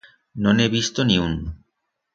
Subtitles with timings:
[0.45, 1.39] No n'he visto ni un.